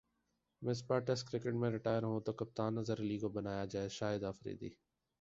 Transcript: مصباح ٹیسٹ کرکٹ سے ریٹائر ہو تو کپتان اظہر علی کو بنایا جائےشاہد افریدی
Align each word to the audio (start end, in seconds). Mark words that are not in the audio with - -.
مصباح 0.61 0.99
ٹیسٹ 0.99 1.29
کرکٹ 1.29 1.55
سے 1.55 1.71
ریٹائر 1.71 2.03
ہو 2.03 2.19
تو 2.19 2.33
کپتان 2.33 2.77
اظہر 2.77 2.99
علی 2.99 3.17
کو 3.19 3.29
بنایا 3.29 3.65
جائےشاہد 3.65 4.23
افریدی 4.23 4.69